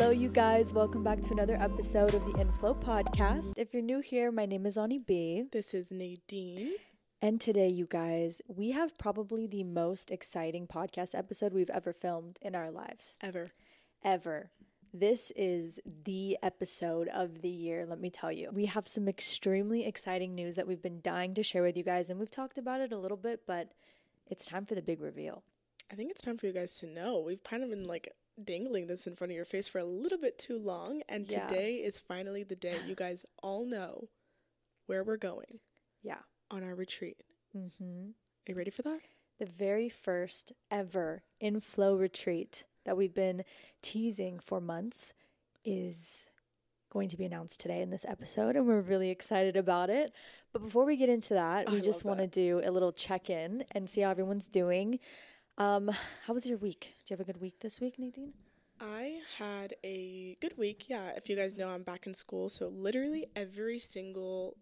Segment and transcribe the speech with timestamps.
[0.00, 0.72] Hello, you guys.
[0.72, 3.58] Welcome back to another episode of the Inflow podcast.
[3.58, 5.44] If you're new here, my name is Ani B.
[5.52, 6.72] This is Nadine.
[7.20, 12.38] And today, you guys, we have probably the most exciting podcast episode we've ever filmed
[12.40, 13.18] in our lives.
[13.20, 13.50] Ever.
[14.02, 14.50] Ever.
[14.94, 18.48] This is the episode of the year, let me tell you.
[18.54, 22.08] We have some extremely exciting news that we've been dying to share with you guys,
[22.08, 23.72] and we've talked about it a little bit, but
[24.26, 25.42] it's time for the big reveal.
[25.92, 27.20] I think it's time for you guys to know.
[27.20, 30.18] We've kind of been like dangling this in front of your face for a little
[30.18, 31.46] bit too long, and Yeah.
[31.46, 34.08] today is finally the day you guys all know
[34.86, 35.60] where we're going
[36.02, 36.20] Yeah.
[36.50, 37.22] on our retreat.
[37.56, 38.10] Mm-hmm.
[38.10, 39.00] Are you ready for that?
[39.38, 43.42] the very first ever inflow retreat that we've been
[43.80, 45.14] teasing for months
[45.64, 46.28] is
[46.90, 50.10] going to be announced today in this episode and we're really excited about it
[50.52, 52.92] but before we get into that I we love just want to do a little
[52.92, 54.98] check-in and see how everyone's doing
[55.60, 55.90] um
[56.26, 58.32] how was your week do you have a good week this week nadine
[58.82, 60.88] I had a good week.
[60.88, 62.48] Yeah, if you guys know, I'm back in school.
[62.48, 64.56] So, literally every single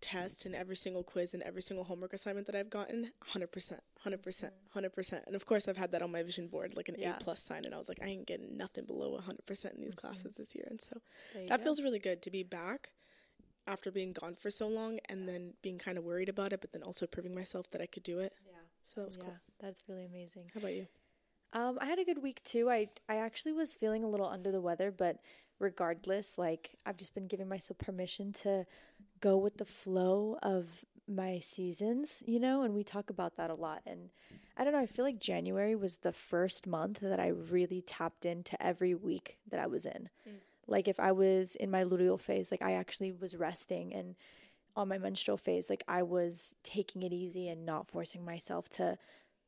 [0.00, 4.50] test and every single quiz and every single homework assignment that I've gotten, 100%, 100%,
[4.74, 5.26] 100%.
[5.26, 7.14] And of course, I've had that on my vision board, like an Yeah.
[7.14, 7.62] A plus sign.
[7.64, 10.66] And I was like, I ain't getting nothing below 100% in these classes this year.
[10.68, 11.00] And so,
[11.46, 11.62] that go.
[11.62, 12.90] feels really good to be back
[13.68, 16.72] after being gone for so long and then being kind of worried about it, but
[16.72, 18.32] then also proving myself that I could do it.
[18.44, 18.51] yeah
[18.84, 19.36] So, that was yeah cool.
[19.60, 20.86] that's really amazing How about you?
[21.54, 22.70] Um, I had a good week too.
[22.70, 25.18] I I actually was feeling a little under the weather, but
[25.58, 28.64] regardless, like I've just been giving myself permission to
[29.20, 33.54] go with the flow of my seasons, you know, and we talk about that a
[33.54, 33.82] lot.
[33.86, 34.10] And
[34.56, 38.24] I don't know, I feel like January was the first month that I really tapped
[38.24, 40.08] into every week that I was in.
[40.66, 44.14] Like if I was in my luteal phase, like I actually was resting and
[44.76, 48.98] on my menstrual phase, like I was taking it easy and not forcing myself to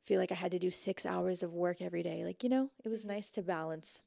[0.05, 2.25] feel like I had to do six hours of work every day.
[2.25, 3.14] Like, you know, it was mm-hmm.
[3.14, 4.02] nice to balance.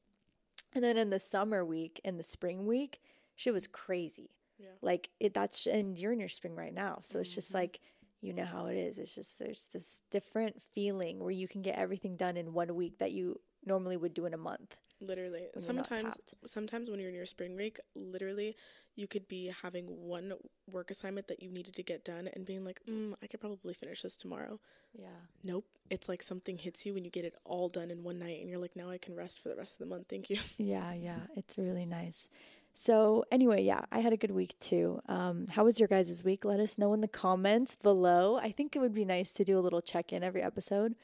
[0.74, 3.00] And then in the summer week and the spring week,
[3.34, 4.30] shit was crazy.
[4.58, 4.68] Yeah.
[4.82, 6.98] Like it that's and you're in your spring right now.
[7.02, 7.58] So it's just mm-hmm.
[7.58, 7.80] like
[8.20, 8.98] you know how it is.
[8.98, 12.98] It's just there's this different feeling where you can get everything done in one week
[12.98, 14.76] that you normally would do in a month.
[15.00, 15.46] Literally.
[15.54, 18.56] when you're not Sometimes sometimes when you're in your spring break, literally
[18.96, 20.32] you could be having one
[20.70, 23.74] work assignment that you needed to get done and being like, mm, I could probably
[23.74, 24.58] finish this tomorrow.
[24.92, 25.06] Yeah.
[25.44, 25.66] Nope.
[25.88, 28.50] It's like something hits you when you get it all done in one night and
[28.50, 30.06] you're like, now I can rest for the rest of the month.
[30.08, 30.38] Thank you.
[30.58, 32.28] Yeah, yeah, it's really nice.
[32.74, 35.00] So anyway, yeah, I had a good week too.
[35.08, 36.44] Um, how was your guys' week?
[36.44, 38.36] Let us know in the comments below.
[38.36, 40.94] I think it would be nice to do a little check in every episode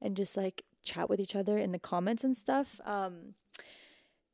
[0.00, 2.80] and just like chat with each other in the comments and stuff.
[2.84, 3.34] Um,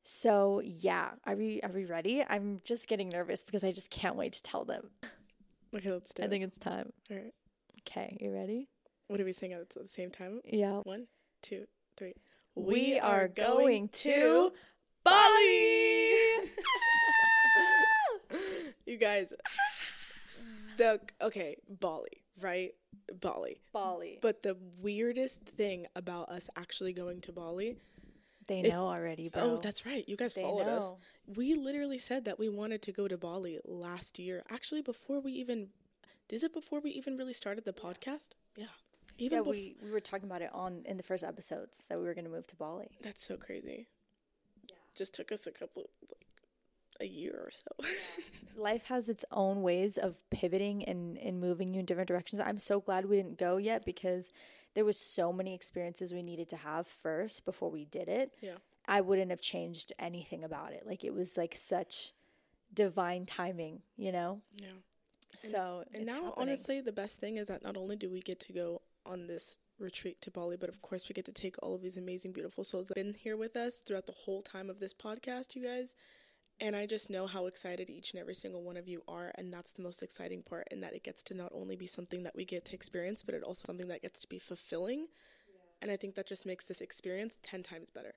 [0.02, 2.24] so yeah, are we are we ready?
[2.28, 4.90] I'm just getting nervous because I just can't wait to tell them.
[5.74, 6.30] Okay, let's do I it.
[6.30, 6.92] think it's time.
[7.10, 7.34] all right.
[7.80, 8.68] Okay, you ready?
[9.08, 10.40] What are we saying at the same time?
[10.44, 10.80] Yeah.
[10.84, 11.06] One,
[11.42, 11.66] two,
[11.96, 12.14] three.
[12.54, 14.52] We are going to
[15.04, 15.70] Bali.
[18.86, 19.32] you guys,
[20.76, 22.72] the okay, Bali, right?
[23.20, 23.60] Bali.
[23.72, 24.18] Bali.
[24.20, 27.76] But the weirdest thing about us actually going to Bali.
[28.50, 29.42] They if- know already, oh, bro.
[29.42, 30.06] Oh, that's right.
[30.08, 30.92] You guys They followed us.
[31.26, 34.42] We literally said that we wanted to go to Bali last year.
[34.50, 35.68] Actually, before we even
[36.28, 38.30] is it before we even really started the podcast?
[38.56, 38.66] Yeah.
[39.18, 41.98] Even yeah, before we, we were talking about it on in the first episodes that
[41.98, 42.90] we were going to move to Bali.
[43.02, 43.88] That's so crazy.
[44.68, 44.76] Yeah.
[44.94, 46.26] Just took us a couple, like,
[47.00, 47.92] a year or so.
[48.56, 52.40] life has its own ways of pivoting and, and moving you in different directions.
[52.44, 54.30] I'm so glad we didn't go yet because
[54.74, 58.32] there was so many experiences we needed to have first before we did it.
[58.40, 58.56] yeah.
[58.88, 60.84] I wouldn't have changed anything about it.
[60.86, 62.12] Like it was like such
[62.74, 64.40] divine timing, you know?
[64.60, 64.68] Yeah.
[65.34, 66.32] So And it's now, happening.
[66.36, 69.58] honestly, the best thing is that not only do we get to go on this
[69.78, 72.64] retreat to Bali, but of course, we get to take all of these amazing, beautiful
[72.64, 75.62] souls that have been here with us throughout the whole time of this podcast, you
[75.64, 75.94] guys.
[76.62, 79.32] And I just know how excited each and every single one of you are.
[79.36, 82.22] And that's the most exciting part, in that it gets to not only be something
[82.24, 85.06] that we get to experience, but it also something that gets to be fulfilling.
[85.80, 88.14] And I think that just makes this experience 10 times better.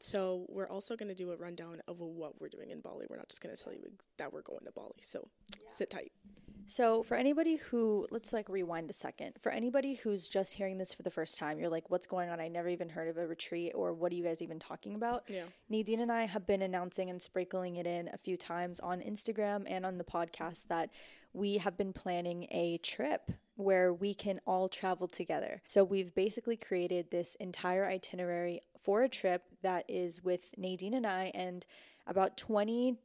[0.00, 3.06] So we're also going to do a rundown of what we're doing in Bali.
[3.08, 5.00] We're not just going to tell you that we're going to Bali.
[5.00, 5.28] So
[5.68, 6.12] sit tight.
[6.68, 9.36] So, for anybody who, let's like rewind a second.
[9.40, 12.40] For anybody who's just hearing this for the first time, you're like, what's going on?
[12.40, 15.24] I never even heard of a retreat, or what are you guys even talking about?
[15.28, 15.44] Yeah.
[15.70, 19.64] Nadine and I have been announcing and sprinkling it in a few times on Instagram
[19.66, 20.90] and on the podcast that
[21.32, 25.62] we have been planning a trip where we can all travel together.
[25.64, 31.06] So, we've basically created this entire itinerary for a trip that is with Nadine and
[31.06, 31.64] I and
[32.06, 32.98] about 20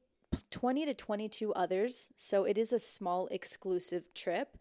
[0.52, 2.12] 20 to 22 others.
[2.16, 4.58] So it is a small exclusive trip.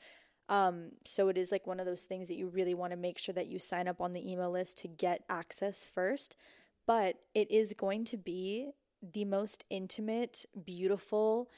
[0.48, 3.19] Um, so it is like one of those things that you really want to make
[3.19, 6.36] sure that you sign up on the email list to get access first.
[6.86, 8.70] but it is going to be
[9.02, 11.48] the most intimate, beautiful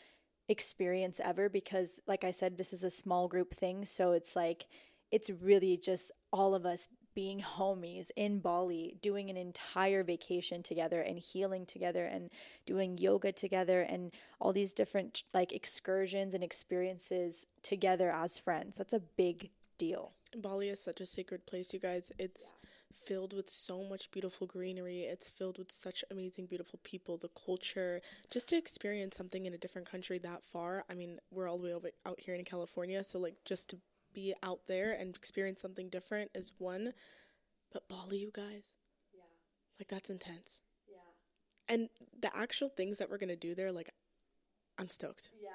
[0.49, 3.85] experience ever because, like I said, this is a small group thing.
[3.85, 4.67] So it's like,
[5.11, 11.01] it's really just all of us being homies in Bali, doing an entire vacation together
[11.01, 12.31] and healing together and
[12.67, 18.77] doing yoga together and all these different like excursions and experiences together as friends.
[18.77, 20.13] That's a big deal.
[20.37, 22.11] Bali is such a sacred place, you guys.
[22.19, 22.69] It's yeah.
[23.07, 25.03] filled with so much beautiful greenery.
[25.03, 28.01] It's filled with such amazing, beautiful people, the culture.
[28.31, 30.85] Just to experience something in a different country that far.
[30.91, 33.79] I mean, we're all the way over out here in California, so like just to
[34.15, 36.93] be out there and experience something different is one.
[37.73, 38.75] But Bali, you guys,
[39.13, 39.23] yeah,
[39.79, 40.63] like that's intense.
[40.89, 41.89] Yeah, and
[42.21, 43.91] the actual things that we're gonna do there, like,
[44.79, 45.31] I'm stoked.
[45.43, 45.51] Yeah.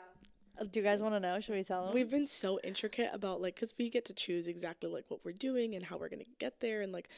[0.60, 1.40] Uh, do you guys want to know?
[1.40, 1.94] Should we tell them?
[1.94, 5.32] We've been so intricate about like, cause we get to choose exactly like what we're
[5.32, 7.10] doing and how we're gonna get there and like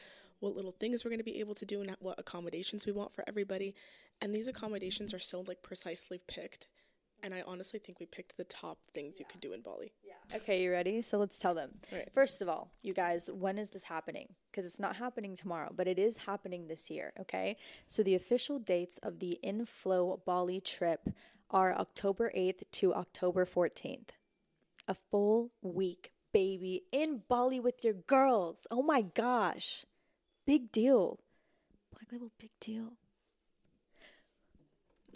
[0.42, 3.14] what little things we're going to be able to do and what accommodations we want
[3.14, 3.74] for everybody.
[4.20, 6.68] And these accommodations are so like precisely picked
[7.22, 9.92] and I honestly think we picked the top things you could do in Bali.
[10.04, 10.36] Yeah.
[10.36, 11.02] Okay, you ready?
[11.02, 11.70] So let's tell them.
[11.92, 12.08] Right.
[12.12, 14.28] First of all, you guys, when is this happening?
[14.50, 17.12] Because it's not happening tomorrow, but it is happening this year.
[17.20, 17.56] Okay.
[17.88, 21.08] So the official dates of the Inflow Bali trip
[21.50, 24.10] are October 8th to October 14th.
[24.88, 28.66] A full week, baby, in Bali with your girls.
[28.70, 29.84] Oh my gosh.
[30.46, 31.20] Big deal.
[31.92, 32.94] Black Label, big deal.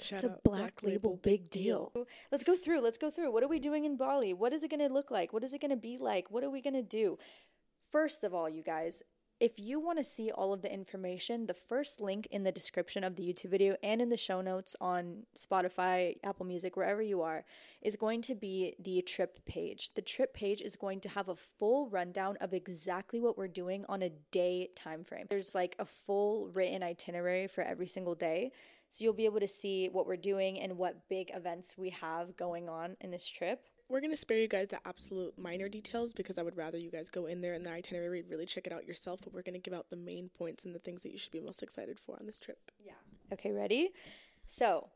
[0.00, 1.92] Shout it's a black, black label, label, big deal.
[1.94, 2.06] deal.
[2.30, 2.80] Let's go through.
[2.80, 3.32] Let's go through.
[3.32, 4.34] What are we doing in Bali?
[4.34, 5.32] What is it going to look like?
[5.32, 6.30] What is it going to be like?
[6.30, 7.18] What are we going to do?
[7.90, 9.02] First of all, you guys,
[9.38, 13.04] if you want to see all of the information, the first link in the description
[13.04, 17.20] of the YouTube video and in the show notes on Spotify, Apple Music, wherever you
[17.22, 17.44] are,
[17.82, 19.90] is going to be the trip page.
[19.94, 23.84] The trip page is going to have a full rundown of exactly what we're doing
[23.88, 25.26] on a day time frame.
[25.28, 28.52] There's like a full written itinerary for every single day.
[28.88, 32.36] So you'll be able to see what we're doing and what big events we have
[32.36, 33.68] going on in this trip.
[33.88, 36.90] We're going to spare you guys the absolute minor details because I would rather you
[36.90, 39.20] guys go in there in the itinerary, really check it out yourself.
[39.22, 41.32] But we're going to give out the main points and the things that you should
[41.32, 42.58] be most excited for on this trip.
[42.84, 42.92] Yeah.
[43.32, 43.90] Okay, ready?
[44.48, 44.88] So,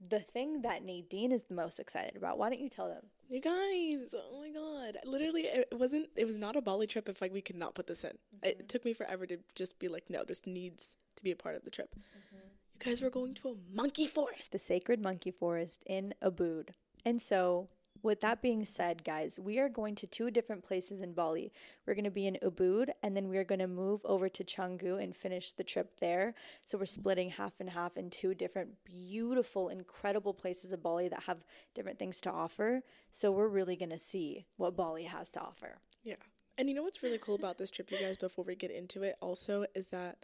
[0.00, 2.36] the thing that Nadine is the most excited about.
[2.36, 3.04] Why don't you tell them?
[3.28, 4.98] You guys, oh my god.
[5.04, 7.86] Literally it wasn't it was not a Bali trip if like we could not put
[7.86, 8.10] this in.
[8.10, 8.46] Mm-hmm.
[8.60, 11.54] It took me forever to just be like, no, this needs to be a part
[11.54, 11.94] of the trip.
[11.96, 12.33] Mm-hmm
[12.74, 14.52] you guys were going to a monkey forest.
[14.52, 16.70] The sacred monkey forest in Ubud.
[17.04, 17.68] And so,
[18.02, 21.50] with that being said, guys, we are going to two different places in Bali.
[21.86, 25.02] We're going to be in Ubud and then we're going to move over to Canggu
[25.02, 26.34] and finish the trip there.
[26.64, 31.22] So we're splitting half and half in two different beautiful, incredible places of Bali that
[31.22, 31.38] have
[31.74, 32.82] different things to offer.
[33.10, 35.78] So we're really going to see what Bali has to offer.
[36.02, 36.16] Yeah.
[36.58, 39.02] And you know what's really cool about this trip, you guys, before we get into
[39.02, 40.18] it, also, is that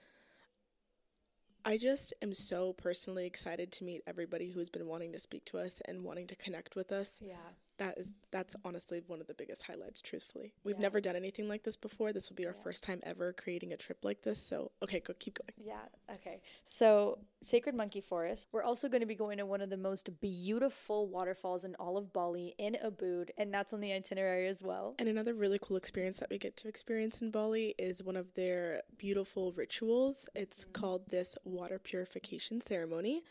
[1.64, 5.58] I just am so personally excited to meet everybody who's been wanting to speak to
[5.58, 7.20] us and wanting to connect with us.
[7.24, 7.36] Yeah
[7.80, 10.52] that is that's honestly one of the biggest highlights truthfully.
[10.62, 10.82] We've yeah.
[10.82, 12.12] never done anything like this before.
[12.12, 12.62] This will be our yeah.
[12.62, 15.50] first time ever creating a trip like this so okay go keep going.
[15.56, 16.42] Yeah okay.
[16.64, 18.48] So sacred monkey forest.
[18.52, 21.96] We're also going to be going to one of the most beautiful waterfalls in all
[21.96, 24.94] of bali in ubud and that's on the itinerary as well.
[24.98, 28.34] And another really cool experience that we get to experience in bali is one of
[28.34, 30.28] their beautiful rituals.
[30.34, 30.72] It's mm-hmm.
[30.72, 33.22] called this water purification ceremony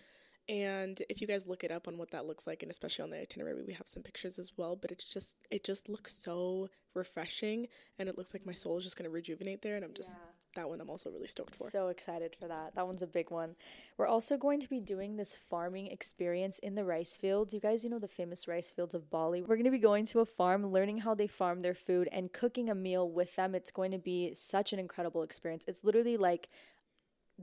[0.50, 3.12] and if you guys look it up on what that looks like and especially on
[3.12, 6.68] the itinerary we have some pictures as well but it's just it just looks so
[6.96, 7.68] refreshing
[8.00, 10.18] and it looks like my soul is just going to rejuvenate there and i'm just
[10.18, 10.62] yeah.
[10.62, 11.70] that one i'm also really stoked for.
[11.70, 12.74] So excited for that.
[12.76, 13.56] That one's a big one.
[13.98, 17.54] We're also going to be doing this farming experience in the rice fields.
[17.54, 19.42] You guys you know the famous rice fields of bali.
[19.42, 22.34] We're going to be going to a farm learning how they farm their food and
[22.34, 23.54] cooking a meal with them.
[23.54, 25.66] It's going to be such an incredible experience.
[25.68, 26.50] It's literally like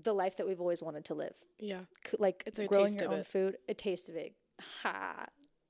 [0.03, 1.37] the life that we've always wanted to live.
[1.59, 1.83] Yeah.
[2.19, 3.27] like it's like growing your own it.
[3.27, 4.35] food, a taste of it.
[4.83, 5.27] Ha.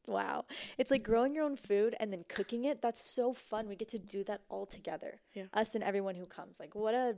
[0.07, 0.45] Wow.
[0.79, 2.81] It's like growing your own food and then cooking it.
[2.81, 3.69] That's so fun.
[3.69, 5.21] We get to do that all together.
[5.35, 5.47] Yeah.
[5.53, 6.61] Us and everyone who comes.
[6.61, 7.17] Like what a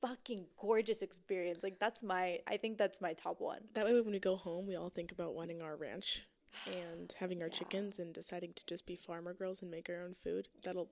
[0.00, 1.58] fucking gorgeous experience.
[1.62, 3.60] Like that's my I think that's my top one.
[3.74, 6.22] That way when we go home, we all think about wanting our ranch
[6.66, 7.54] and having our yeah.
[7.54, 10.48] chickens and deciding to just be farmer girls and make our own food.
[10.64, 10.88] That'll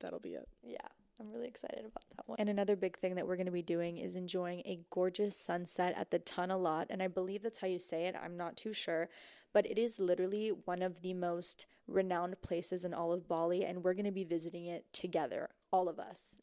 [0.00, 0.48] that'll be it.
[0.62, 0.78] Yeah.
[1.20, 2.36] I'm really excited about that one.
[2.38, 5.94] And another big thing that we're going to be doing is enjoying a gorgeous sunset
[5.96, 6.86] at the Tanah Lot.
[6.88, 8.16] And I believe that's how you say it.
[8.20, 9.08] I'm not too sure.
[9.52, 13.64] But it is literally one of the most renowned places in all of Bali.
[13.64, 16.40] And we're going to be visiting it together all of us.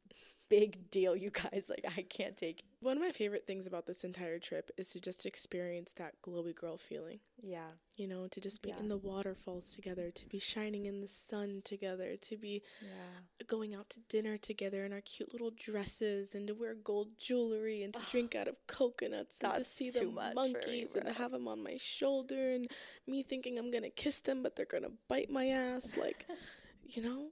[0.49, 1.67] Big deal, you guys.
[1.69, 2.65] Like, I can't take it.
[2.79, 6.55] One of my favorite things about this entire trip is to just experience that glowy
[6.55, 7.19] girl feeling.
[7.41, 7.71] Yeah.
[7.97, 8.79] You know, to just be Yeah.
[8.79, 13.43] in the waterfalls together, to be shining in the sun together, to be Yeah.
[13.47, 17.83] going out to dinner together in our cute little dresses and to wear gold jewelry
[17.83, 21.13] and to drink out of coconuts and to see the for me, monkeys and to
[21.15, 22.67] have them on my shoulder and
[23.05, 26.25] me thinking I'm gonna kiss them but they're gonna bite my ass like
[26.83, 27.31] you know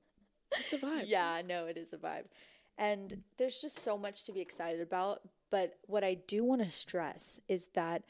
[0.57, 2.25] it's a vibe Yeah, no, it is a vibe.
[2.77, 5.21] And there's just so much to be excited about.
[5.49, 8.03] But what I do want to stress is that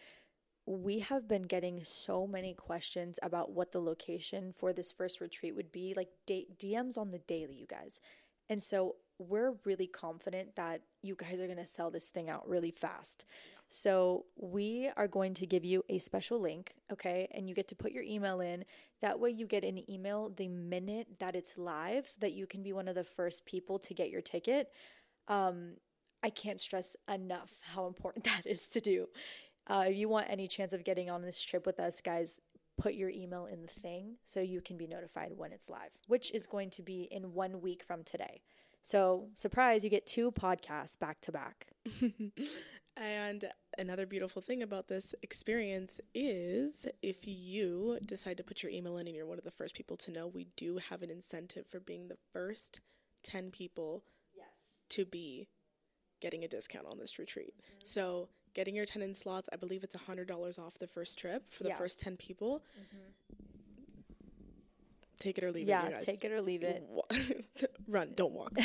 [0.66, 5.56] we have been getting so many questions about what the location for this first retreat
[5.56, 8.00] would be like da- DMs on the daily, you guys.
[8.50, 12.48] And so we're really confident that you guys are going to sell this thing out
[12.48, 13.26] really fast.
[13.68, 17.28] So we are going to give you a special link, okay?
[17.32, 18.64] And you get to put your email in.
[19.02, 22.64] That way you get an email the minute that it's live so that you can
[22.64, 24.72] be one of the first people to get your ticket.
[25.28, 25.74] Um,
[26.24, 29.08] I can't stress enough how important that is to do.
[29.68, 32.40] Uh, if you want any chance of getting on this trip with us, guys,
[32.78, 36.32] put your email in the thing so you can be notified when it's live, which
[36.34, 38.42] is going to be in one week from today.
[38.82, 41.68] So, surprise, you get two podcasts back to back.
[42.98, 43.46] and
[43.78, 49.08] another beautiful thing about this experience is if you decide to put your email in
[49.08, 51.80] and you're one of the first people to know we do have an incentive for
[51.80, 52.80] being the first
[53.24, 54.04] 10 people
[54.36, 54.80] Yes.
[54.90, 55.48] to be
[56.22, 57.54] getting a discount on this retreat.
[57.58, 57.80] Mm-hmm.
[57.84, 61.70] So, getting your attendance slots, I believe it's $100 off the first trip for the
[61.70, 61.78] Yeah.
[61.78, 62.64] first 10 people.
[62.80, 63.55] Mm-hmm.
[65.20, 66.84] Take it or leave it, Yeah, take it or leave it.
[67.88, 68.58] Run, don't walk.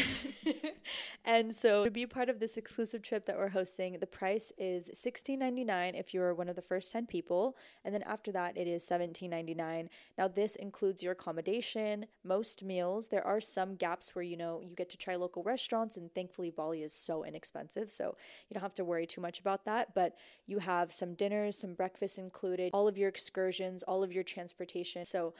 [1.25, 4.91] and so to be part of this exclusive trip that we're hosting, the price is
[4.95, 8.83] $16.99 if you're one of the first 10 people, and then after that it is
[8.85, 9.89] $17.99.
[10.19, 13.09] Now this includes your accommodation, most meals.
[13.09, 16.51] There are some gaps where you know you get to try local restaurants and thankfully
[16.51, 18.15] Bali is so inexpensive, so
[18.49, 20.17] you don't have to worry too much about that, but
[20.47, 25.05] you have some dinners, some breakfast included, all of your excursions, all of your transportation.
[25.05, 25.35] So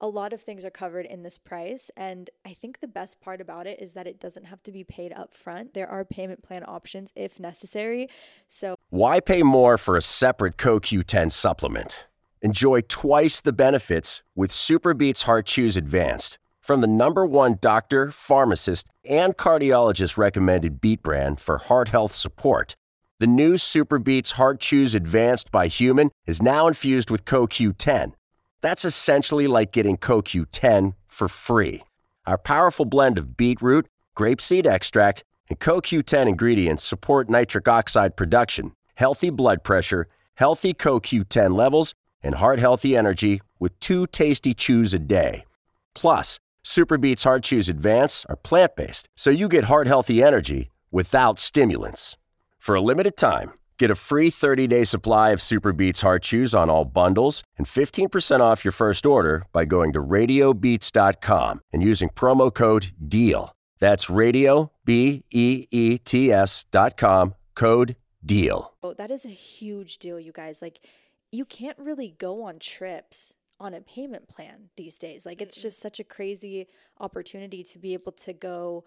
[0.00, 3.40] a lot of things are covered in this price and i think the best part
[3.40, 6.42] about it is that it doesn't have to be paid up front there are payment
[6.42, 8.08] plan options if necessary
[8.48, 12.08] so Why pay more for a separate CoQ10 supplement?
[12.42, 18.88] Enjoy twice the benefits with SuperBeets Heart Chews Advanced from the number one doctor, pharmacist,
[19.08, 22.74] and cardiologist recommended beet brand for heart health support.
[23.20, 28.14] The new SuperBeets Heart Chews Advanced by HumanN is now infused with CoQ10.
[28.60, 31.82] That's essentially like getting CoQ10 for free.
[32.26, 33.86] Our powerful blend of beetroot,
[34.16, 41.94] grapeseed extract, and CoQ10 ingredients support nitric oxide production, healthy blood pressure, healthy CoQ10 levels,
[42.22, 45.44] and heart healthy energy with two tasty chews a day.
[45.94, 51.38] Plus, SuperBeets Heart Chews Advance are plant based, so you get heart healthy energy without
[51.38, 52.16] stimulants.
[52.58, 56.68] For a limited time, get a free 30 day supply of SuperBeets Heart Chews on
[56.68, 62.54] all bundles and 15% off your first order by going to radiobeets.com and using promo
[62.54, 63.56] code DEAL.
[63.80, 68.74] That's radio, B E E T S dot com, code DEAL.
[68.82, 70.80] oh, that is a huge deal you guys like
[71.32, 75.80] you can't really go on trips on a payment plan these days like it's just
[75.80, 76.66] such a crazy
[76.98, 78.84] opportunity to be able to go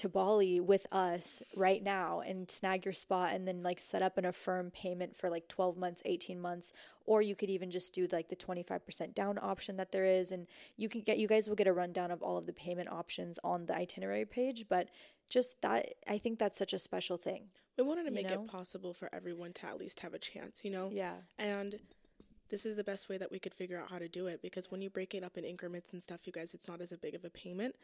[0.00, 4.16] to Bali with us right now and snag your spot and then like set up
[4.16, 6.72] an affirm payment for like 12 months, 18 months
[7.04, 10.46] or you could even just do like the 25% down option that there is and
[10.76, 13.38] you can get you guys will get a rundown of all of the payment options
[13.44, 14.88] on the itinerary page but
[15.28, 17.44] just that I think that's such a special thing.
[17.78, 18.42] We wanted to make know?
[18.42, 20.90] it possible for everyone to at least have a chance, you know?
[20.92, 21.14] Yeah.
[21.38, 21.78] And
[22.50, 24.70] this is the best way that we could figure out how to do it because
[24.70, 26.98] when you break it up in increments and stuff, you guys, it's not as a
[26.98, 27.76] big of a payment.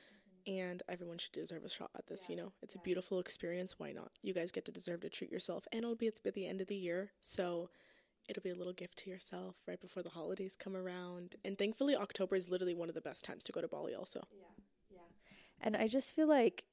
[0.47, 2.53] And everyone should deserve a shot at this, you know?
[2.63, 3.79] It's a beautiful experience.
[3.79, 4.13] Why not?
[4.23, 5.67] You guys get to deserve to treat yourself.
[5.73, 7.13] And it'll be at the end of the year.
[7.21, 7.71] So
[8.29, 11.37] it'll be a little gift to yourself right before the holidays come around.
[11.45, 14.27] And thankfully, October is literally one of the best times to go to Bali, also.
[14.33, 14.47] Yeah,
[14.91, 14.99] yeah.
[15.61, 16.65] And I just feel like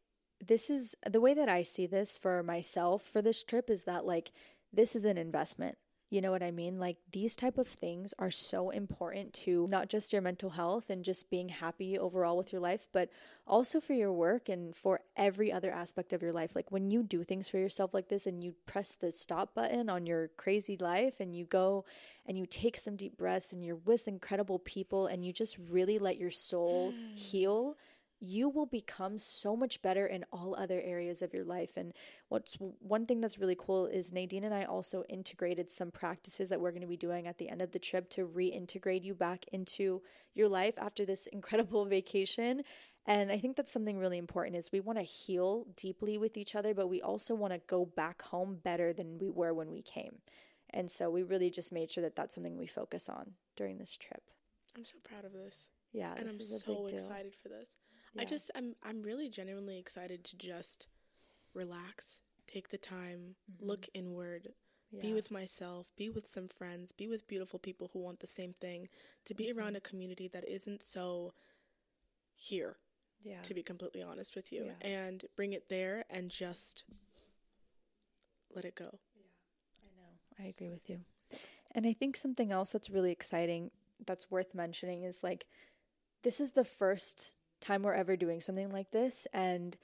[0.46, 4.06] this is the way that I see this for myself for this trip is that
[4.06, 4.32] like
[4.72, 5.78] this is an investment.
[6.14, 6.78] You know what I mean?
[6.78, 11.04] Like these type of things are so important to not just your mental health and
[11.04, 13.10] just being happy overall with your life, but
[13.48, 16.56] also for your work and for every other aspect of your life.
[16.56, 19.90] Like when you do things for yourself like this and you press the stop button
[19.90, 21.84] on your crazy life and you go
[22.28, 25.98] and you take some deep breaths and you're with incredible people and you just really
[25.98, 27.76] let your soul heal
[28.26, 31.72] you will become so much better in all other areas of your life.
[31.76, 31.92] And
[32.30, 36.62] what's one thing that's really cool is Nadine and I also integrated some practices that
[36.62, 39.44] we're going to be doing at the end of the trip to reintegrate you back
[39.52, 40.02] into
[40.36, 42.64] your life after this incredible vacation.
[43.06, 46.56] And I think that's something really important is we want to heal deeply with each
[46.56, 49.82] other, but we also want to go back home better than we were when we
[49.82, 50.20] came.
[50.70, 53.98] And so we really just made sure that that's something we focus on during this
[53.98, 54.24] trip.
[54.78, 55.70] I'm so proud of this.
[55.94, 56.96] Yeah, and I'm so big deal.
[56.96, 57.78] excited for this.
[58.18, 60.88] I just I'm I'm really genuinely excited to just
[61.54, 64.50] relax, take the time, look inward,
[64.92, 65.16] be Mm-hmm.
[65.16, 68.90] With myself, be with some friends, be with beautiful people who want the same thing,
[69.26, 69.58] to be Mm-hmm.
[69.60, 71.34] around a community that isn't so
[72.36, 72.78] here,
[73.24, 73.42] Yeah.
[73.42, 74.88] to be completely honest with you, Yeah.
[74.88, 76.84] and bring it there and just
[78.54, 79.00] let it go.
[79.16, 79.24] Yeah.
[79.84, 80.46] I know.
[80.46, 81.00] I agree with you.
[81.72, 83.72] And I think something else that's really exciting
[84.06, 85.48] that's worth mentioning is like
[86.24, 89.78] this is the first time we're ever doing something like this and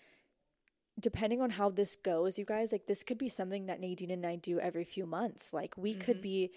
[1.00, 4.26] depending on how this goes, you guys, like this could be something that Nadine and
[4.26, 5.54] I do every few months.
[5.54, 6.24] Like we could mm-hmm.
[6.24, 6.52] be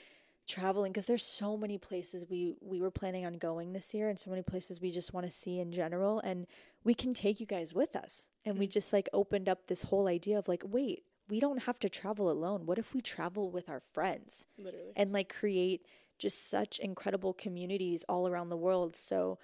[0.48, 4.18] traveling because there's so many places we we were planning on going this year and
[4.18, 6.48] so many places we just want to see in general and
[6.82, 8.30] we can take you guys with us.
[8.44, 8.72] And we mm.
[8.72, 12.30] just like opened up this whole idea of like wait, we don't have to travel
[12.30, 12.66] alone.
[12.66, 14.46] What if we travel with our friends?
[14.58, 14.92] Literally.
[14.96, 15.86] and like create
[16.18, 18.94] just such incredible communities all around the world.
[18.94, 19.38] So,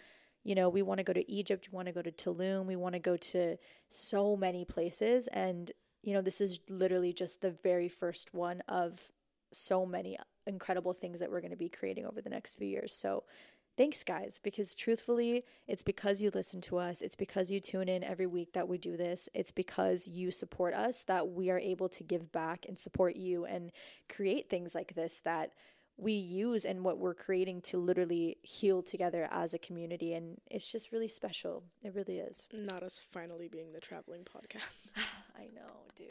[0.48, 2.74] you know, we want to go to Egypt, we want to go to Tulum, we
[2.74, 3.58] want to go to
[3.90, 5.26] so many places.
[5.26, 5.70] And,
[6.02, 9.12] you know, this is literally just the very first one of
[9.52, 12.94] so many incredible things that we're going to be creating over the next few years.
[12.94, 13.24] So,
[13.76, 18.02] thanks, guys, because truthfully, it's because you listen to us, it's because you tune in
[18.02, 21.90] every week that we do this, it's because you support us that we are able
[21.90, 23.70] to give back and support you and
[24.08, 25.52] create things like this that
[25.98, 30.70] we use and what we're creating to literally heal together as a community and it's
[30.70, 31.64] just really special.
[31.84, 32.46] It really is.
[32.52, 34.86] Not us finally being the traveling podcast.
[35.36, 36.08] i know dude.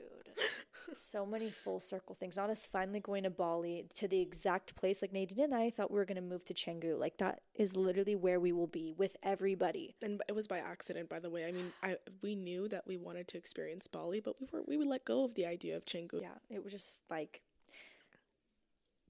[0.93, 2.37] So many full circle things.
[2.37, 5.01] Not us finally going to bali to the exact place.
[5.01, 6.99] Like nadine and i thought we were going to move to Canggu.
[6.99, 9.95] like that is literally where we will be with everybody.
[10.01, 11.45] And it was by accident by the way.
[11.45, 14.75] I mean i we knew that we wanted to experience bali but we were we
[14.75, 17.41] would let go of the idea of Canggu yeah it was just like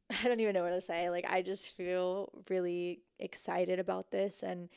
[0.23, 1.09] i don't even know what to say.
[1.09, 4.69] Like i just feel really excited about this and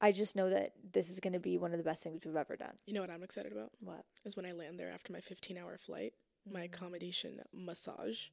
[0.00, 2.36] i just know that this is going to be one of the best things we've
[2.36, 2.74] ever done.
[2.86, 3.70] You know what i'm excited about?
[3.80, 4.04] What?
[4.24, 6.12] Is when i land there after my 15 hour flight
[6.50, 6.64] my mm.
[6.64, 8.28] accommodation massage.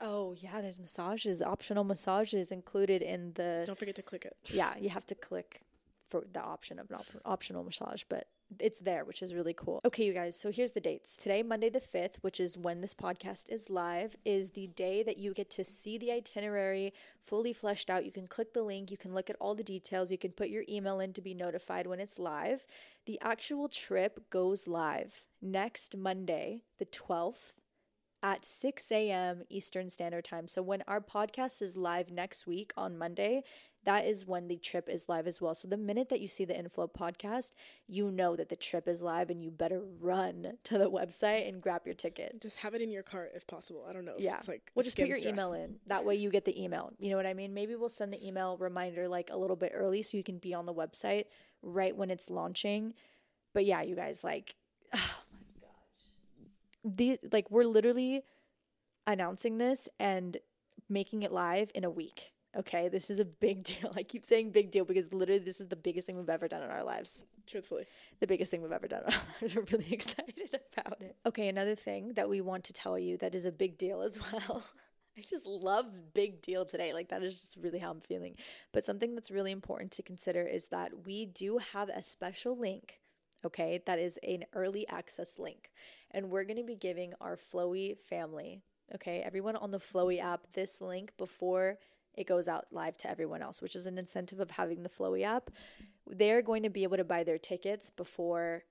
[0.00, 3.62] Oh yeah, there's massages, optional massages included in the.
[3.64, 4.36] don't forget to click it.
[4.46, 5.60] Yeah, you have to click
[6.08, 8.28] for the option of an op- optional massage, but
[8.60, 9.80] it's there, which is really cool.
[9.84, 11.16] Okay, you guys, so here's the dates.
[11.16, 15.18] Today, Monday the 5th, which is when this podcast is live, is the day that
[15.18, 16.92] you get to see the itinerary
[17.24, 18.04] fully fleshed out.
[18.04, 20.48] You can click the link, you can look at all the details, you can put
[20.48, 22.66] your email in to be notified when it's live.
[23.06, 27.52] The actual trip goes live next Monday, the 12th
[28.22, 29.42] at 6 a.m.
[29.50, 30.48] Eastern Standard Time.
[30.48, 33.42] So when our podcast is live next week on Monday,
[33.84, 35.54] that is when the trip is live as well.
[35.54, 37.52] So the minute that you see the Inflow podcast,
[37.86, 41.60] you know that the trip is live and you better run to the website and
[41.60, 42.40] grab your ticket.
[42.40, 44.36] just have it in your cart if possible i don't know if Yeah.
[44.38, 45.76] it's like We'll just put your skim's email in.
[45.86, 46.92] That way you get the email.
[46.98, 47.54] You know what I mean?
[47.54, 50.52] Maybe we'll send the email reminder like a little bit early so you can be
[50.54, 51.24] on the website
[51.62, 52.94] right when it's launching.
[53.52, 54.56] But yeah, you guys, like,
[54.94, 54.98] oh
[55.32, 56.96] my gosh.
[56.96, 58.22] These, like, we're literally
[59.06, 60.36] announcing this and
[60.88, 62.32] making it live in a week.
[62.56, 63.92] Okay, this is a big deal.
[63.96, 66.62] I keep saying big deal because literally this is the biggest thing we've ever done
[66.62, 67.86] in our lives truthfully
[68.20, 69.54] the biggest thing we've ever done in our lives.
[69.54, 71.16] We're really excited about it.
[71.26, 74.18] Okay, another thing that we want to tell you that is a big deal as
[74.32, 74.64] well.
[75.16, 76.92] I just love big deal today.
[76.92, 78.34] Like that is just really how I'm feeling.
[78.72, 83.00] But something that's really important to consider is that we do have a special link,
[83.44, 83.80] okay?
[83.86, 85.70] That is an early access link.
[86.10, 88.62] And we're going to be giving our Flowy family,
[88.94, 89.22] okay?
[89.24, 91.78] Everyone on the Flowy app this link before
[92.16, 95.24] it goes out live to everyone else, which is an incentive of having the Flowy
[95.24, 95.50] app.
[96.06, 98.64] They're going to be able to buy their tickets before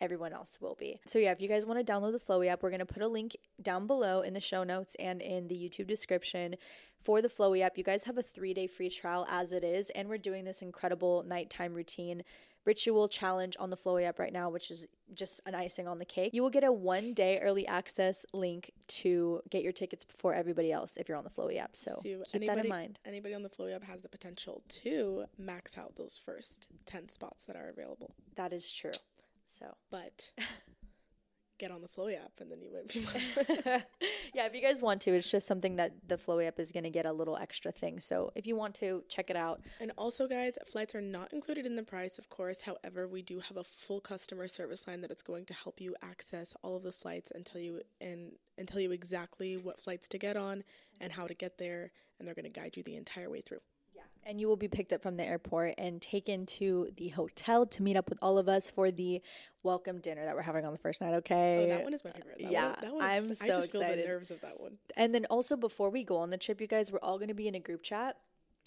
[0.00, 1.00] everyone else will be.
[1.06, 3.02] So yeah, if you guys want to download the Flowy app, we're going to put
[3.02, 6.56] a link down below in the show notes and in the YouTube description
[7.00, 7.78] for the Flowy app.
[7.78, 11.24] You guys have a 3-day free trial as it is, and we're doing this incredible
[11.26, 12.22] nighttime routine
[12.66, 16.04] ritual challenge on the Flowy app right now, which is just an icing on the
[16.04, 16.34] cake.
[16.34, 20.98] You will get a 1-day early access link to get your tickets before everybody else
[20.98, 21.74] if you're on the Flowy app.
[21.74, 22.98] So So keep anybody, that in mind.
[23.06, 27.44] Anybody on the Flowy app has the potential to max out those first 10 spots
[27.46, 28.14] that are available.
[28.36, 28.90] That is true.
[29.50, 30.30] So But
[31.60, 33.00] get on the Flowy app and then you might be
[34.34, 36.84] yeah, if you guys want to, it's just something that the Flowy app is going
[36.84, 38.00] to get a little extra thing.
[38.00, 39.60] So if you want to, check it out.
[39.78, 42.62] And also, guys, flights are not included in the price, of course.
[42.62, 45.94] However, we do have a full customer service line that is going to help you
[46.02, 50.06] access all of the flights and tell you and and tell you exactly what flights
[50.08, 50.64] to get on
[51.00, 53.60] and how to get there, and they're going to guide you the entire way through.
[54.30, 57.82] And you will be picked up from the airport and taken to the hotel to
[57.82, 59.20] meet up with all of us for the
[59.64, 61.14] welcome dinner that we're having on the first night.
[61.14, 61.64] Okay.
[61.64, 62.38] Oh, that one is my favorite.
[62.38, 64.06] That Yeah, one, that one I'm is- I so just feel the excited.
[64.06, 64.78] nerves of that one.
[64.96, 67.34] And then also before we go on the trip, you guys, we're all going to
[67.34, 68.18] be in a group chat.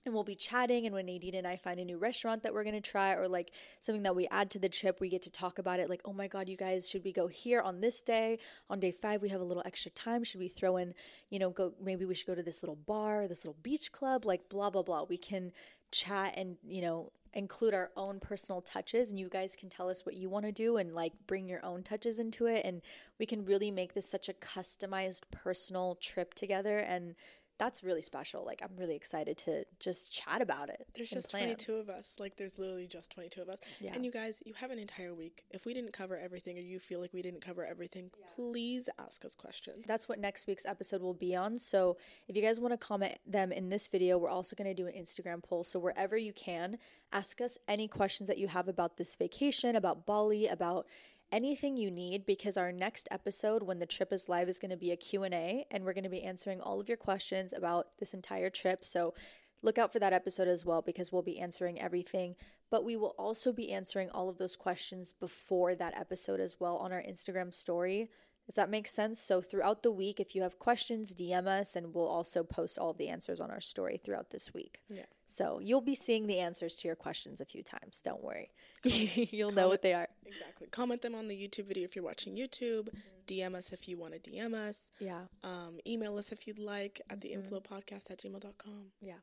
[0.05, 2.65] And we'll be chatting, and when Nadine and I find a new restaurant that we're
[2.65, 5.59] gonna try, or like something that we add to the trip, we get to talk
[5.59, 5.89] about it.
[5.89, 8.39] Like, oh my god, you guys, should we go here on this day?
[8.69, 10.25] On day five, we have a little extra time.
[10.25, 10.93] Should we throw in,
[11.29, 11.73] you know, go?
[11.81, 14.83] Maybe we should go to this little bar, this little beach club, like blah blah
[14.83, 15.03] blah.
[15.03, 15.53] We can
[15.91, 20.05] chat and you know include our own personal touches, and you guys can tell us
[20.05, 22.81] what you want to do and like bring your own touches into it, and
[23.19, 27.15] we can really make this such a customized, personal trip together and
[27.57, 28.45] that's really special.
[28.45, 30.87] Like I'm really excited to just chat about it.
[30.95, 31.43] There's just plan.
[31.43, 32.15] 22 of us.
[32.19, 33.59] Like, there's literally just 22 of us.
[33.79, 33.91] Yeah.
[33.93, 35.43] And you guys, you have an entire week.
[35.51, 39.25] If we didn't cover everything or you feel like we didn't cover everything, please ask
[39.25, 39.85] us questions.
[39.87, 41.59] That's what next week's episode will be on.
[41.59, 44.73] So if you guys want to comment them in this video, we're also going to
[44.73, 45.63] do an Instagram poll.
[45.63, 46.77] So wherever you can,
[47.11, 50.87] ask us any questions that you have about this vacation, about Bali, about
[51.33, 54.77] anything you need because our next episode when the trip is live is going to
[54.77, 58.13] be a Q&A and we're going to be answering all of your questions about this
[58.13, 58.85] entire trip.
[58.85, 59.15] So
[59.63, 62.35] look out for that episode as well because we'll be answering everything.
[62.69, 66.77] But we will also be answering all of those questions before that episode as well
[66.77, 68.09] on our Instagram story,
[68.47, 69.19] if that makes sense.
[69.19, 72.91] So throughout the week, if you have questions, DM us and we'll also post all
[72.91, 74.81] of the answers on our story throughout this week.
[74.89, 75.05] Yeah.
[75.33, 78.03] So you'll be seeing the answers to your questions a few times.
[78.03, 78.51] Don't worry.
[78.83, 80.07] you'll know what they are.
[80.27, 80.67] Exactly.
[80.67, 82.89] Comment them on the YouTube video if you're watching YouTube.
[83.25, 84.91] DM us if you want to DM us.
[84.99, 85.21] Yeah.
[85.43, 88.91] Um, email us if you'd like at the inflowpodcast at gmail.com.
[89.01, 89.15] Yeah.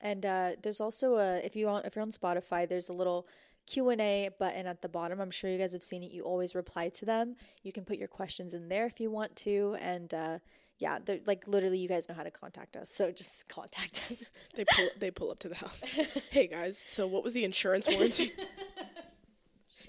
[0.00, 3.28] And uh, there's also a if you want if you're on Spotify, there's a little
[3.68, 5.20] Q and A button at the bottom.
[5.20, 6.10] I'm sure you guys have seen it.
[6.10, 7.36] You always reply to them.
[7.62, 9.76] You can put your questions in there if you want to.
[9.80, 10.38] And uh,
[10.78, 12.88] yeah, they're like literally, you guys know how to contact us.
[12.90, 14.30] So just contact us.
[14.54, 15.82] They pull, they pull up to the house.
[16.30, 18.32] hey guys, so what was the insurance warranty?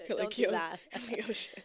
[0.08, 0.80] You're Don't do "Yo." that.
[1.10, 1.64] Like, oh shit.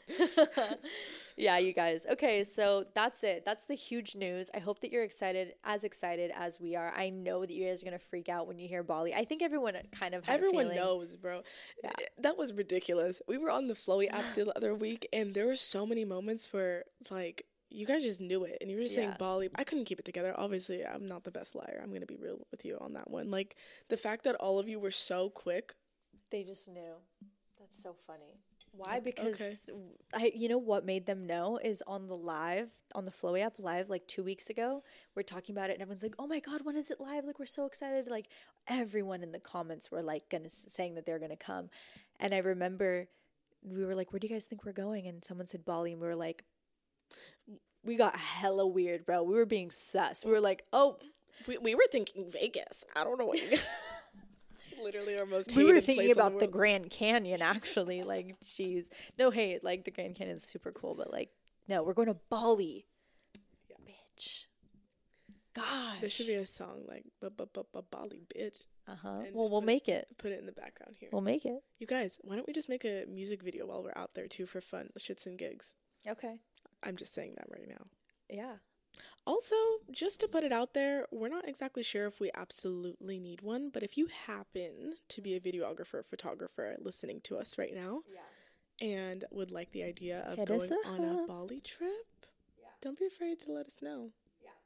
[1.38, 2.06] yeah, you guys.
[2.12, 3.44] Okay, so that's it.
[3.46, 4.52] That's the huge news.
[4.54, 6.94] I hope that you're excited, as excited as we are.
[6.96, 9.14] I know that you guys are gonna freak out when you hear Bali.
[9.14, 11.42] I think everyone kind of Everyone knows, bro.
[11.84, 13.22] Eh, that was ridiculous.
[13.28, 16.52] We were on the Flowy app the other week, and there were so many moments
[16.54, 19.18] where, like, you guys just knew it, and you were just saying Yeah.
[19.18, 19.50] Bali.
[19.56, 20.34] I couldn't keep it together.
[20.38, 21.80] Obviously, I'm not the best liar.
[21.84, 23.30] I'm gonna be real with you on that one.
[23.30, 23.56] Like
[23.90, 25.76] the fact that all of you were so quick.
[26.32, 26.96] They just knew.
[27.60, 28.40] That's so funny.
[28.72, 29.00] Why?
[29.00, 29.70] Because
[30.14, 33.60] I, you know, what made them know is on the live on the Flowy app
[33.60, 34.84] live like two weeks ago.
[35.16, 37.26] We're talking about it, and everyone's like, "Oh my god, when is it live?
[37.26, 38.28] Like, we're so excited!" Like,
[38.68, 41.70] everyone in the comments were like, gonna saying that they're gonna come,
[42.20, 43.08] and I remember
[43.64, 46.02] we were like, "Where do you guys think we're going?" And someone said Bali, and
[46.02, 46.44] we were like,
[47.84, 49.24] "We got hella weird, bro.
[49.24, 50.26] We were being sus.
[50.26, 50.98] We were like, oh."
[51.48, 52.86] We, we were thinking Vegas.
[52.96, 53.58] I don't know what you.
[54.84, 55.56] Literally our most.
[55.56, 56.52] we were thinking about the, world.
[56.52, 58.04] Grand Canyon actually.
[58.04, 58.88] like, jeez,
[59.18, 59.64] no hate.
[59.64, 61.30] Like the Grand Canyon is super cool, but like,
[61.68, 62.86] no, we're going to Bali,
[63.70, 63.76] yeah.
[63.88, 64.46] bitch.
[65.54, 65.98] God.
[66.02, 69.22] There should be a song like "Ba ba ba ba Bali, bitch." Uh huh.
[69.34, 70.08] Well, we'll put it- make it.
[70.18, 71.10] Put it in the background here.
[71.12, 71.64] We'll make it.
[71.80, 74.46] You guys, why don't we just make a music video while we're out there too
[74.46, 75.74] for fun, shits and gigs?
[76.08, 76.36] Okay.
[76.84, 77.88] I'm just saying that right now.
[78.30, 78.56] Yeah.
[79.28, 79.56] Also,
[79.92, 83.70] just to put it out there, we're not exactly sure if we absolutely need one,
[83.74, 88.88] but if you happen to be a videographer, photographer listening to us right now, yeah.
[88.88, 91.28] and would like the idea of Hit going on a.
[91.28, 91.90] Bali trip,
[92.60, 92.68] yeah.
[92.82, 94.12] don't be afraid to let us know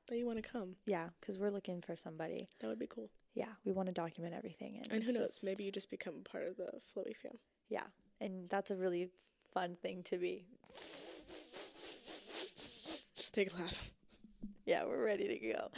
[0.09, 0.75] that you want to come.
[0.85, 2.49] Yeah, because we're looking for somebody.
[2.59, 3.09] That would be cool.
[3.35, 4.77] Yeah, we want to document everything.
[4.77, 7.37] And, And who knows, just- maybe you just become part of the Flowy fam.
[7.69, 7.85] Yeah,
[8.19, 9.09] and that's a really
[9.53, 10.45] fun thing to be.
[13.31, 13.91] Take a laugh.
[14.65, 15.69] Yeah, we're ready to go.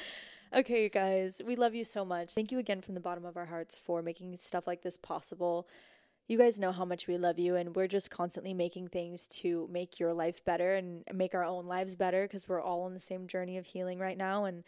[0.53, 2.33] Okay, you guys, we love you so much.
[2.33, 5.67] Thank you again from the bottom of our hearts for making stuff like this possible.
[6.27, 9.67] You guys know how much we love you, and we're just constantly making things to
[9.71, 12.99] make your life better and make our own lives better because we're all on the
[12.99, 14.45] same journey of healing right now.
[14.45, 14.63] And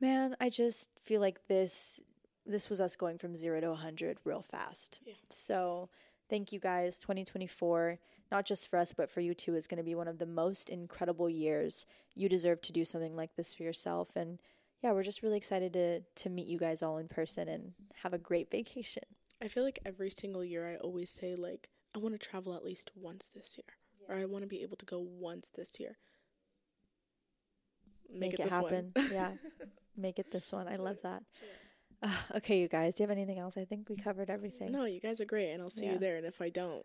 [0.00, 2.00] man, I just feel like this
[2.46, 5.00] this was us going from zero to 100 real fast.
[5.04, 5.14] Yeah.
[5.28, 5.88] So
[6.30, 6.98] thank you guys.
[6.98, 7.98] 2024,
[8.30, 10.26] not just for us, but for you too, is going to be one of the
[10.26, 11.86] most incredible years.
[12.14, 14.16] You deserve to do something like this for yourself.
[14.16, 14.38] And
[14.82, 18.12] yeah, we're just really excited to, to meet you guys all in person and have
[18.12, 19.04] a great vacation.
[19.42, 22.64] I feel like every single year I always say like I want to travel at
[22.64, 23.76] least once this year,
[24.08, 25.98] or I want to be able to go once this year.
[28.12, 28.92] Make, it, this happen.
[28.94, 29.06] one.
[29.12, 29.32] yeah.
[29.96, 30.68] Make it this one.
[30.68, 31.22] I love that.
[32.02, 33.56] Uh, okay, you guys, do you have anything else?
[33.56, 34.72] I think we covered everything.
[34.72, 35.92] no, you guys are great, and I'll see Yeah.
[35.94, 36.16] you there.
[36.16, 36.84] And if I don't,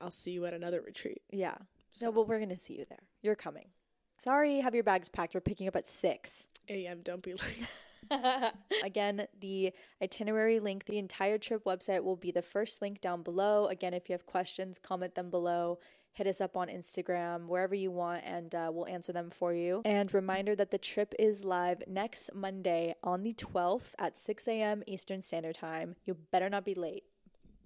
[0.00, 1.22] I'll see you at another retreat.
[1.30, 1.56] Yeah.
[1.92, 3.02] So, No, but we're going to see you there.
[3.22, 3.68] You're coming.
[4.16, 5.34] Sorry, have your bags packed.
[5.34, 6.48] We're picking up at 6.
[6.68, 8.52] AM, don't be late.
[8.84, 13.66] Again, the itinerary link, the entire trip website will be the first link down below.
[13.68, 15.78] Again, if you have questions, comment them below.
[16.12, 19.80] Hit us up on Instagram, wherever you want, and uh, we'll answer them for you.
[19.84, 24.82] And reminder that the trip is live next Monday on the 12th at 6 a.m.
[24.86, 25.94] Eastern Standard Time.
[26.04, 27.04] You better not be late.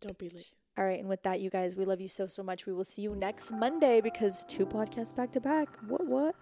[0.00, 0.52] Don't be late.
[0.76, 2.66] All right, and with that, you guys, we love you so, so much.
[2.66, 5.68] We will see you next Monday because two podcasts back to back.
[5.86, 6.34] What, what?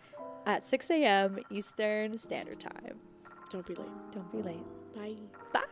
[0.47, 1.39] At 6 a.m.
[1.51, 2.99] Eastern Standard Time.
[3.51, 3.89] Don't be late.
[4.11, 4.67] Don't be late.
[4.95, 5.17] Bye.
[5.53, 5.72] Bye.